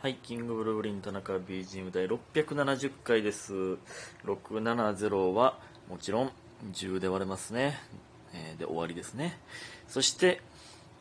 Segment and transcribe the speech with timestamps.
[0.00, 3.52] はい、キングブルーリン田中 BGM 第670回です。
[4.24, 5.58] 670は
[5.90, 6.30] もちろん
[6.72, 7.80] 10で割れますね。
[8.32, 9.40] えーで終わりですね。
[9.88, 10.40] そして、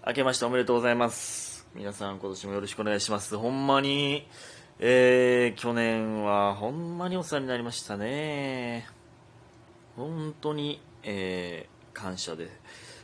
[0.04, 1.68] 明けましておめでとうございます。
[1.75, 3.38] 皆さん今年もよろしくお願いします。
[3.38, 4.25] ほんまに、
[4.79, 8.88] えー、去年はほんまにお世話になりましたね。
[9.95, 12.50] 本当に、えー感謝で、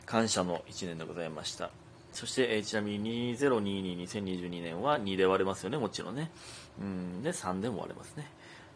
[0.08, 1.70] 感謝の1年でございました。
[2.14, 6.32] そして、えーちなみに2022、2022年は2で割れますよね、もちろんね。
[6.80, 8.30] うん、で、3でも割れますね。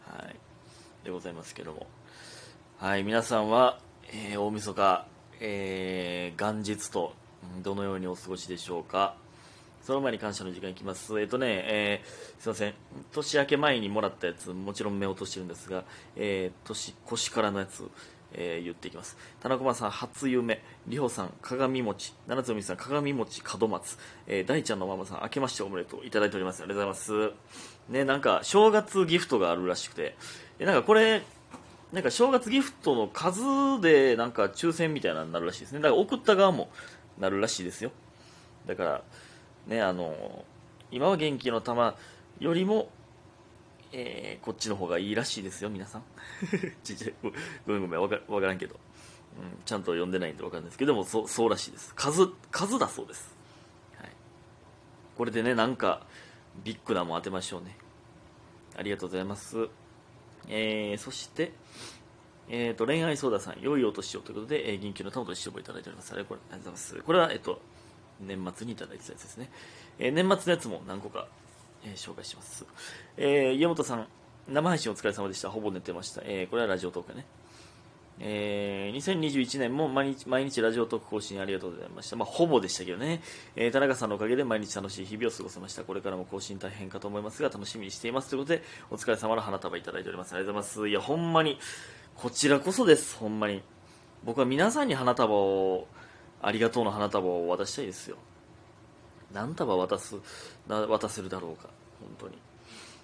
[0.06, 0.36] はい。
[1.04, 1.86] でございますけども。
[2.78, 3.78] はい、皆さんは、
[4.12, 5.06] えー大晦日、
[5.40, 7.14] えー元日と、
[7.62, 9.14] どのようにお過ごしでしょうか。
[9.82, 11.18] その前に感謝の時間いきます。
[11.20, 12.74] えっ、とね、えーすいません。
[13.12, 15.84] 年明け前にもらったやつ、もちろん目を落としてるんですが、
[16.16, 17.88] えー年、腰からのやつ、
[18.32, 19.16] えー言っていきます。
[19.40, 26.62] 田中さん、初夢、りほさん、鏡餅、七つみさん、鏡餅、門松、えー大ちゃんのママさん、明けましておめでとういただいております。
[26.62, 27.32] ありがとうございます。
[27.88, 30.16] ね、なんか、正月ギフトがあるらしくて、
[30.58, 31.22] えなんかこれ、
[31.92, 33.40] なんか正月ギフトの数
[33.80, 35.80] でなんか抽選みたいなのになるらしいですね。
[35.80, 36.68] だから送った側も
[37.18, 37.92] なるらしいですよ。
[38.66, 39.02] だから、
[39.66, 40.44] ね、あの、
[40.90, 41.94] 今は元気の玉
[42.40, 42.90] よりも、
[43.92, 46.02] えーこっちの方がいいらしいですよ、皆さん。
[46.84, 47.14] ちっちゃい
[47.66, 48.78] ごめんごめん、わかからんけど、
[49.38, 49.62] うん。
[49.64, 51.94] ちゃんと読んでないんでわかんないですけども、そうそうらしいです。
[51.94, 53.36] 数、数だそうです。
[53.96, 54.10] はい。
[55.16, 56.06] これでね、なんか、
[56.64, 57.76] ビッグなもん当てましょうね。
[58.76, 59.68] ありがとうございます。
[60.48, 61.52] えー、そして、
[62.48, 66.12] えー、と恋愛相談さん、良いお年をということで、えー、銀球の玉と一緒いただいております。
[66.12, 67.02] あれこれありがとうございます。
[67.02, 67.60] これは、えっ、と、
[68.20, 69.50] 年末にいただいたやつですね。
[69.98, 71.28] えー年末のやつも何個か、
[71.84, 72.66] えー紹介します。
[73.16, 74.06] えー、家元さん、
[74.48, 75.50] 生配信お疲れ様でした。
[75.50, 76.22] ほぼ寝てました。
[76.24, 77.24] えーこれはラジオトークね。
[78.20, 82.16] えー2021年も毎日毎日ラジオトーク更新ありがとうございました。
[82.16, 83.22] まあ、ほぼでしたけどね、
[83.56, 85.84] えー田中さんのおかげで毎日楽しい日々を過ごせました。
[85.84, 88.30] これからも更新大変かと思いますが、楽しみにしています。
[88.30, 90.34] ということで、お疲れ様の花束いただいております。
[90.34, 90.88] ありがとうございます。
[90.88, 91.58] いや、ほんまに、
[92.16, 93.16] こちらこそです。
[93.16, 93.62] ほんまに。
[94.24, 95.86] 僕は皆さんに花束を、
[96.42, 98.16] ありがとうの花束を渡したいですよ。
[99.32, 100.16] 何束渡す、
[100.68, 101.68] 渡せるだろうか。
[102.00, 102.38] 本当に。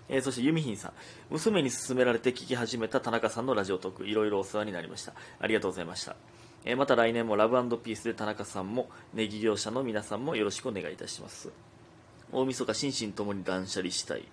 [0.09, 0.93] えーそしてユミヒンさん。
[1.31, 4.07] 娘に勧められて聞き始めた田中さんのラジオトーク。
[4.07, 5.15] いろいろお世話になりました。
[5.41, 6.17] ありがとうございました、
[6.65, 11.51] えーまた来年もラブピースで田中さんもネギ業者の皆さんもよろしくお願いいたします。
[12.33, 14.21] 大晦日心身ともに断捨離したい。
[14.21, 14.25] ん？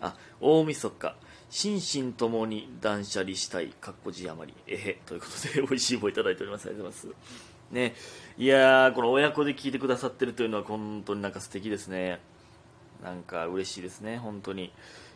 [0.00, 1.16] あ大晦日。
[1.50, 3.68] 心身ともに断捨離したい。
[3.80, 4.56] かっこ字余り。
[4.66, 5.00] えへ。
[5.06, 6.66] ということで美味しい棒いただいております。
[6.66, 7.57] ありがとうございます。
[7.70, 7.94] ね
[8.36, 12.20] いやーこの親子で聞いてくださってるというのは本当になんか素敵ですね
[13.02, 14.72] なんか嬉しいですね、本当に。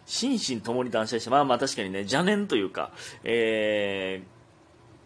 [0.06, 2.92] 心身ともに断捨離して、まあまあ確かにね、邪念というか、
[3.24, 4.22] え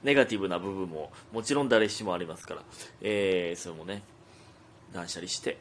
[0.03, 2.63] ー、ネガティブな部分ももちろん誰しもありますから、
[3.03, 4.03] えー、それもね、
[4.93, 5.59] 断捨離して、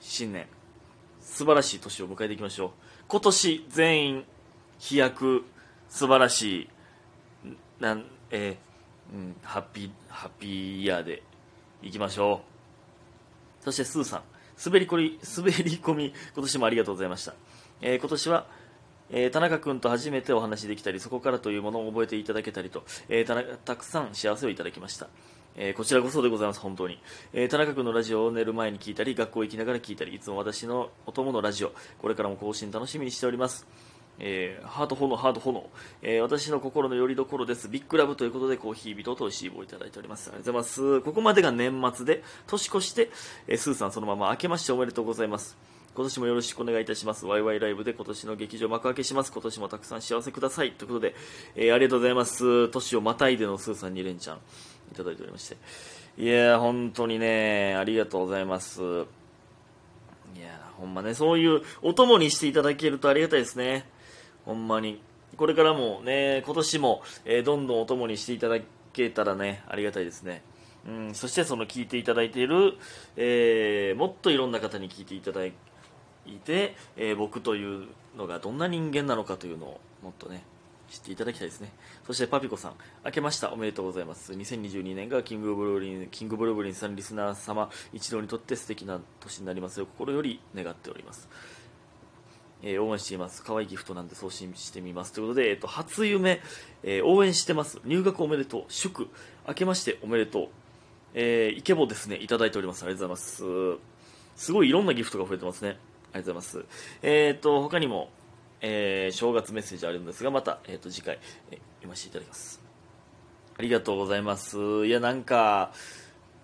[0.00, 0.46] 新年、
[1.20, 2.70] 素晴らしい年を迎えていきましょう。
[3.08, 4.24] 今年全員、
[4.78, 5.44] 飛躍、
[5.88, 6.68] 素晴らしい、
[7.80, 8.69] なん、えー、
[9.12, 11.22] うん、ハッピー、ハッピーイヤーで
[11.82, 12.42] いきましょ
[13.60, 13.64] う。
[13.64, 14.22] そしてスーさん、
[14.64, 17.34] 滑りこり、滑り込み、今年もありがとうございました。
[17.80, 18.46] えー今年は、
[19.10, 25.08] えー田中君と初めてお話できたり、そこからというものを覚えていただけたりと、えーたたくさん幸せをいただきました。
[25.56, 27.00] えーこちらこそでございます、本当に。
[27.32, 33.66] えー田中君のラジオを寝る前に聞いたり、学校行きながら聞いたり、いつも私のお供のラジオ、これからも更新楽しみにしております。
[34.20, 35.68] えーハート炎、ハート炎、
[36.02, 37.68] えー私の心の拠り所です。
[37.68, 40.28] ビッグラブということで、コーヒー人と美味しい棒をいただいております。
[40.28, 41.00] ありがとうございます。
[41.00, 43.10] ここまでが年末で、年越して、
[43.48, 45.56] えースーさんそのまま明けましておめでとうございます。
[45.94, 47.26] 今年もよろしくお願いいたします。
[47.26, 49.32] ワイワイライブで今年の劇場幕開けします。
[49.32, 50.72] 今年もたくさん幸せください。
[50.72, 51.14] ということで、
[51.56, 52.68] えーありがとうございます。
[52.68, 54.38] 年をまたいでのスーさん2連チャン
[54.92, 55.56] いただいておりまして。
[56.18, 58.80] いやー、本当にね、ありがとうございます。
[58.82, 58.84] い
[60.40, 63.86] や、ほんまね、そういうお供にしていただけるとありがたいですね。
[64.50, 65.00] ほんまに。
[65.36, 68.58] これからもね、今年も、えーどんどんお供にしていただ
[68.92, 70.42] けたらね、ありがたいですね。
[70.84, 72.76] うん、そしてその聞いていただいている、
[73.16, 75.52] えーもっといろんな方に聞いていただい
[76.44, 77.86] て、えー僕という
[78.18, 80.42] のがどんな人間なのかというのをもっとね、
[80.90, 81.72] 知っていただきたいですね。
[82.04, 82.72] そしてパピコさん、
[83.04, 83.52] 明けました。
[83.52, 84.32] おめでとうございます。
[84.32, 91.28] 2022年がキングブルーリン、キングブルーリンさんリスナー様一同にとって素敵な年になりますよ心より願っております。
[92.62, 93.42] えー応援しています。
[93.42, 95.12] 可愛いギフトなんで送信してみます。
[95.12, 96.40] ということで、えっと、初夢、
[96.82, 97.80] えー応援してます。
[97.84, 98.64] 入学おめでとう。
[98.68, 99.08] 祝、
[99.48, 100.48] 明けましておめでとう。
[101.14, 102.84] えーイケボですね、いただいております。
[102.84, 103.76] ありがとうございま
[104.36, 104.44] す。
[104.44, 105.70] すごいいろんなギフトが増えてますね。
[106.12, 106.66] ありがとうございます。
[107.02, 108.10] えっ、と、他にも、
[108.60, 111.18] えー正月メッセージあるんですが、また、えっ、と、次回、
[111.50, 112.60] えー読ませていただきます。
[113.58, 114.86] ありがとうございます。
[114.86, 115.72] いや、なんか、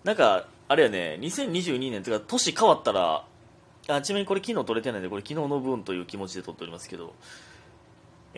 [0.04, 3.24] なんか、あれやね、2022年とか、年変わったら、
[3.88, 7.14] あちなみにこれ昨日撮れてないんでこれ昨日の分という気持ちで撮っておりますけど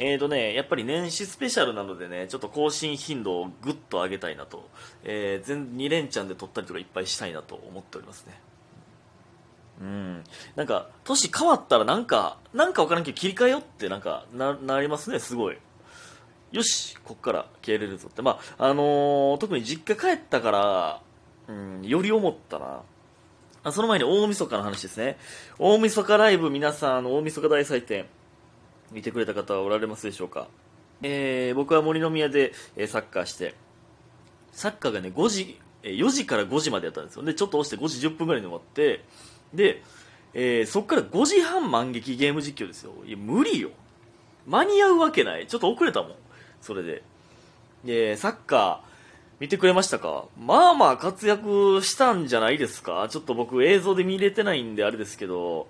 [0.01, 4.69] えーとね、やっぱり年始スペシャルなのでね、ちょっと更新頻度をぐっと上げたいなと、
[5.03, 8.41] えー、全2連チャンで撮ったりとかいっぱいしたいなと思っておりますね。
[9.81, 10.25] うん。
[10.55, 15.59] なんか、年変わったらなんか、なんかわからんけど切り替えよってなんかな、なりますね、すごい。
[16.53, 18.23] よし、こっから消えれるぞって。
[18.23, 21.01] まあ、あのー、特に実家帰ったから、
[21.49, 22.83] うん、より思ったな。
[23.69, 25.19] あその前に大晦日の話ですね。
[25.59, 28.07] 大晦日ライブ皆さん、あの、大晦日大祭典、
[28.93, 30.49] 見てくれた方はおられますでしょうか。
[31.03, 33.55] えー、僕は森の宮で、えー、サッカーして、
[34.53, 37.23] サッカーがね、5時、え4時から5時までやったんですよ。
[37.23, 39.05] で、ちょっと押して5時10分ぐらいに終わって、
[39.55, 39.83] で、
[40.35, 42.93] えー、そっから5時半満劇ゲーム実況ですよ。
[43.07, 43.71] いや、無理よ。
[44.47, 45.47] 間に合うわけない。
[45.47, 46.13] ちょっと遅れたもん。
[46.61, 47.03] それで。
[47.85, 48.88] で、サッカー、
[49.41, 50.25] 見てくれましたか？
[50.39, 53.07] まあまあ活躍したんじゃないですか？
[53.11, 55.69] ちょっと僕映像で見れてないんであれですけど、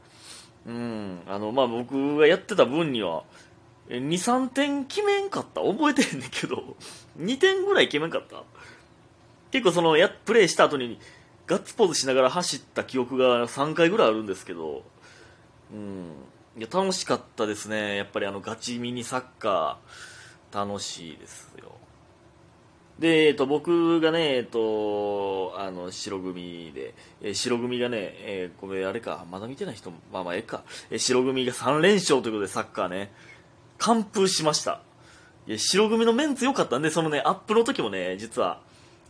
[0.67, 3.25] うん、あの、まあ僕がやってた分には、
[3.89, 5.61] 2、3点決めんかった？
[5.61, 6.77] 覚えてへんねんけど、
[7.19, 8.43] 2点ぐらい決めんかった？
[9.51, 10.99] 結構その、や、プレイした後に、
[11.47, 14.83] ガッツポーズしながら走った記憶が3回ぐらいあるんですけど、
[15.73, 16.13] うん、
[16.59, 17.97] いや、楽しかったですね。
[17.97, 21.78] やっぱりあの、ガチミニサッカー、楽しいですよ。
[22.99, 33.13] で、えっと、僕がね、えっと、あの、白組で、え白組がね、えー、ごめん、あれか、まだ見てない人、まあまあ、ええか、え白組が3連勝ということで、サッカーね、
[33.79, 34.83] 完封しました。
[35.47, 38.61] いや、白組のメンツ良かったんで、そのね、アップの時もね、実は、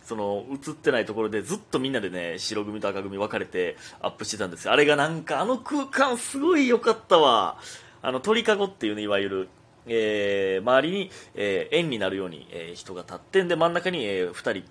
[0.05, 4.73] その、映ってないところでずっとみんなでね、白組と赤組分かれてアップしてたんですよ。
[4.73, 7.59] あれがなんか、あの空間すごい良かったわ。
[8.03, 9.49] あの、鳥かごっていうね、いわゆる、
[9.87, 14.71] えー、周りに、えー、円になるように、えー、人が立ってんで真ん中に、えー、2人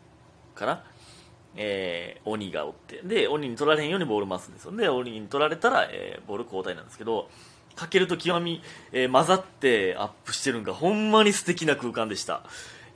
[0.56, 0.84] かな、
[1.56, 7.30] えー、鬼がおってで鬼に取られへんようにボール回すんですよで鬼に取られたら、えー、ボール交代なんですけど
[7.78, 8.62] かけると極み、
[8.92, 12.44] えー、混ざってアップしてるんがほんまに素敵な空間でした。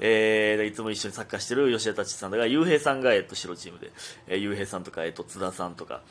[0.04, 3.92] えー、いつも一緒にサッカーしてる吉田達さんだが、ゆうへいさんが、えっと、白チームで、
[4.28, 6.02] えー、ゆうへいさんとか、えっと、津田さんとか、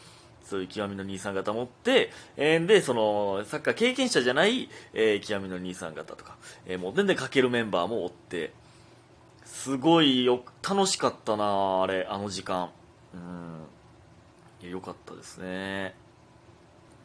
[0.50, 6.37] そういう極みの兄さん方持って、えー、で、その、サッカー経験者じゃない、えー、極みの兄さん方とか、
[6.67, 8.52] えー、もう全然かけるメンバーもおって、
[9.44, 12.70] すごいよ、楽しかったなあれ、あの時間。
[13.14, 14.69] うん。
[14.69, 15.94] よかったですね。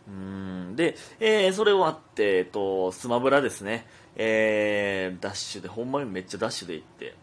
[0.07, 0.75] うん。
[0.75, 3.85] で、えー、それ終わって、えっと、スマブラですね。
[4.15, 7.13] えー、ダッシュで、ほんまにめっちゃダッシュで行って。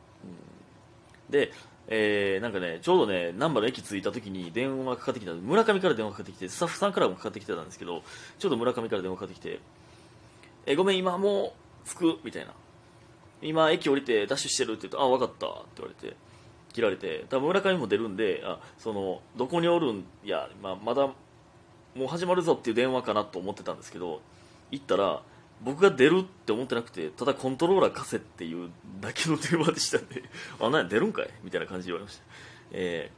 [1.30, 1.50] で、
[1.94, 8.02] えー、なんかね、ちょうどね、難波の駅着いた時に電話がかかってきた、村上から電話かかってきて、スタッフさんからもかかってきてたんですけど、
[8.38, 9.60] ちょうど村上から電話かかってきて、
[10.64, 11.52] えー、ごめん、今も
[11.84, 12.54] う着く、みたいな。
[13.42, 16.16] 今、駅降りてダッシュしてるって言うと、あ、分かったって言われて、
[16.72, 21.14] 切られて、多分村上も出るんで、あ、その、どこにおるんや、まあ、まだ、も
[22.04, 24.22] う始まるぞっていう電話かなと思ってたんですけど、
[24.70, 25.22] 行ったら、
[25.64, 28.70] 僕が出るって思ってなくてただコントローラー貸せっていう
[29.00, 30.22] だけの電話でしたんで
[30.60, 32.22] あなんや出るんかいみたいな感じで言われました、
[32.72, 33.10] え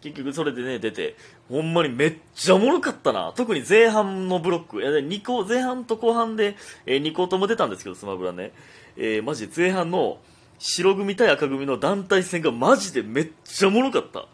[0.00, 1.16] ー、結局それでね出て
[1.48, 3.32] ほんまにめっちゃおもろかったな。
[3.34, 4.76] 特に前半のブロック。
[4.78, 6.56] 2個前半と後半で、
[6.86, 8.52] えー、2個とも出たんですけどスマブラね、
[8.96, 10.20] えー、マジ前半の
[10.60, 14.26] 白組対赤組の団体戦がマジでめっちゃおもろかった。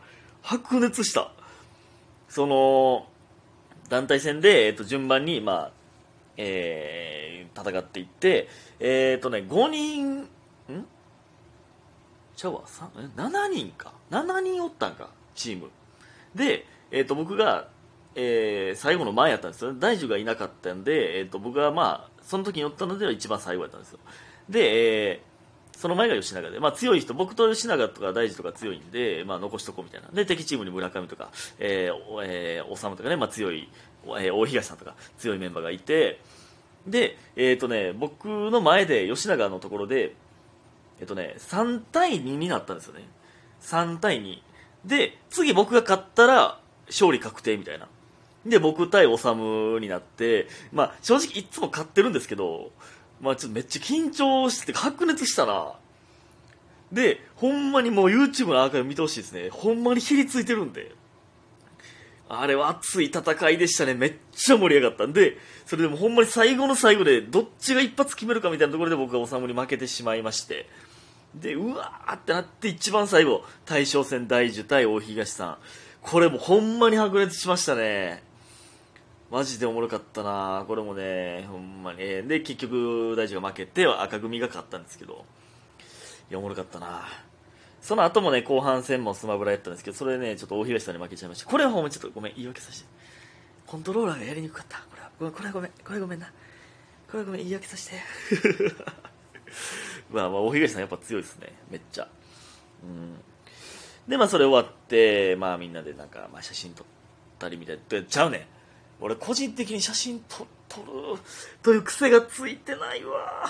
[0.42, 1.32] 白熱した。
[2.28, 3.06] その
[3.88, 5.70] 団体戦で、えっと、順番に、まあ
[6.36, 8.48] えー、戦っていって、
[8.80, 10.28] えっ、ー、とね、5人、ん？
[12.36, 13.92] ちゃうわ、7人か。
[14.10, 15.70] 7人おったんか、チーム。
[16.34, 17.68] で、えっ、ー、と、僕が、
[18.14, 23.98] えー、最後の前やったんですよ大樹がいなかったんで、えっ、と、僕がまあ、その時におったのでは一番最後やったんですよ。
[24.48, 25.20] で、えー、
[25.76, 30.08] その前が吉永で、まあ強い人、僕と吉永とか大樹とか強いんで、まあ残しとこうみたいな。
[30.08, 33.68] で、敵チームに村上とか、えー、えー、修とかね、まあ強い
[34.18, 36.20] えー、大東さんとか強いメンバーがいて
[36.86, 40.14] で、えっ、ー、とね、僕の前で吉永のところで、
[41.00, 43.02] えっ、ー、とね、3対2になったんですよね。
[43.62, 44.38] 3対2。
[44.84, 47.88] で、次僕が勝ったら勝利確定みたいな。
[48.44, 52.70] で、僕対修になって、まあ正直いつも勝ってるんですけど、
[53.20, 55.72] まあちょっとめっちゃ緊張して白熱したな。
[56.92, 59.48] で、ほんまにもう YouTube のアーカイブ見てほしいですね。
[59.50, 60.94] ほんまにひりついてるんで。
[62.28, 63.94] あれは熱い戦いでしたね。
[63.94, 70.68] めっちゃ盛り上がったんで、それでもほんまに最後の最後で、どっちが一発決めるかみたいなところで僕が治に負けてしまいまして、
[71.34, 75.58] で、うわーってなって一番最後、大将戦大樹対大東さん。
[76.02, 78.22] これもほんまに白熱しましたね。
[79.30, 80.64] マジでおもろかったな。
[80.68, 81.98] これもね、ほんまに。
[81.98, 85.24] で、結局、大樹が負けて、赤組が勝ったんですけど、
[86.30, 87.08] いや、おもろかったな。
[87.80, 91.46] その後もね、後半戦もスマブラやったんですけど、それね、ちょっと大東さんに負けちゃいました。
[91.46, 92.88] これはほんまちょっとごめん、言い訳させて。
[93.66, 94.78] コントローラーがやりにくかった。
[94.78, 96.32] これはごめんこれはごめんこれごめんな。
[97.10, 97.96] これごめん言い訳させて。
[100.10, 101.52] まあまあ大東さんやっぱ強いですね。
[101.70, 102.08] めっちゃ。
[102.84, 103.18] うん。
[104.08, 106.86] でまあそれ終わってまあみんなでなんか、まあ、写真撮っ
[107.38, 108.02] たりみたいな。
[108.04, 108.55] ちゃうねん。
[109.00, 111.18] 俺個人的に写真撮撮る
[111.62, 113.48] という癖がついてないわ。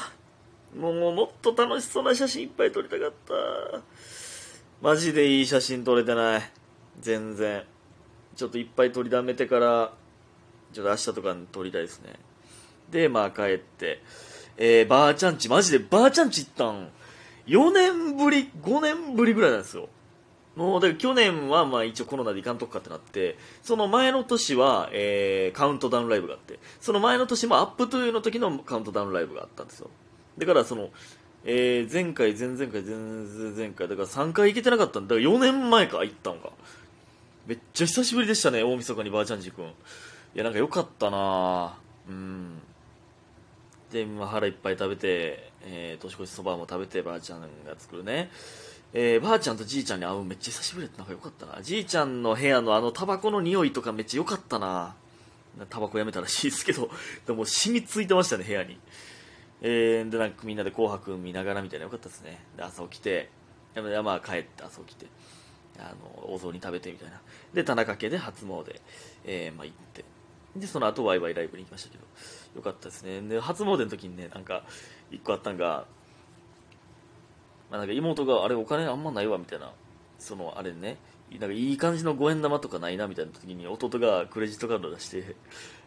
[0.76, 3.80] もうもっと楽しそうな写真いっぱい撮りたかった。
[4.82, 6.52] マジでいい写真撮れてない。
[7.00, 7.64] 全然。
[8.36, 9.92] ちょっといっぱい撮りだめてから
[10.72, 12.14] ちょっと明日とかに撮りたいですね。
[12.90, 14.02] でまあ帰って。
[14.58, 15.48] えー、ばあちゃんち。
[15.48, 16.88] マジでばあちゃんち行ったん。
[17.46, 19.88] 4年ぶり5年ぶりぐらいなんですよ。
[20.56, 29.90] もうだから去年はまあ一応コロナで行かんとくかってなってその前の年は、えー、カウントダウンライブがあってその前の年もアップトゥーの時のカウントダウンライブがあったんですよ。
[30.38, 30.90] だからその、
[31.44, 35.14] えー、前回前々回前々前回だから3回行けてなかったんだ。
[35.14, 36.50] から4年前か行ったんか。
[37.46, 39.66] めっちゃ久しぶりでしたね大晦日にばあちゃんじくん。
[39.66, 39.68] い
[40.34, 42.60] やなんか良かったなうん。
[43.92, 47.46] で、まあ、腹いっぱい食べて、えー、年越しそばも食べてばあちゃんが
[47.78, 48.30] 作るね。
[48.92, 50.98] えー、ばあちゃんとじいちゃんに会うめっちゃ久しぶりだった。
[50.98, 51.62] なんかよかったな。
[51.62, 54.94] じいちゃんの部屋のあのタバコの匂いとかめっちゃ良かったな。
[55.68, 56.88] タバコやめたらしいですけど。
[57.26, 58.78] でも染みついてましたね部屋に。
[59.62, 62.38] えー、でなんかみんなで「紅白」見ながらみたいなよかったですね。
[62.56, 63.30] で朝起きて。
[63.74, 65.06] 山帰って朝起きて。
[65.78, 67.20] あのお雑煮食べてみたいな。
[67.52, 68.80] で田中家で初詣、
[69.24, 70.04] えーまあ、行って。
[70.56, 72.04] でその後ワイワイライブに行きましたけど。
[72.56, 73.20] よかったですね。
[73.20, 74.64] で初詣の時にねなんか
[75.10, 75.86] 一個あったんが
[77.70, 79.72] まあ、なんか妹があれお金あんまないわみたいな
[80.18, 80.98] そのあれね
[81.32, 85.36] なんかいい感じの五円玉とかないなみたいな時に弟がクレジットカード出して、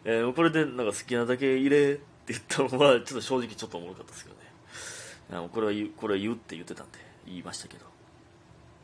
[0.04, 4.40] えー、これでなんか好きなだけ入れって言ったのはちょっと正直ちょっとおもろかったですけどね。
[5.52, 7.86] これは言うこれは言うって言ってたんで言いましたけど、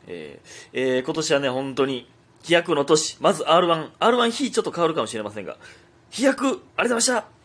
[0.07, 2.09] えーえー、今年はね本当に
[2.41, 3.17] 飛躍の年。
[3.21, 5.57] まず R1R1 日ちょっと変わるかもしれませんが
[6.09, 7.36] 飛躍ありがとうございました